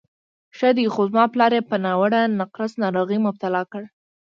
ښه 0.57 0.69
دی، 0.77 0.85
خو 0.93 1.01
زما 1.09 1.23
پلار 1.33 1.51
یې 1.57 1.61
په 1.69 1.75
ناوړه 1.85 2.21
نقرس 2.39 2.73
ناروغۍ 2.83 3.17
مبتلا 3.25 3.61
کړ. 3.71 3.83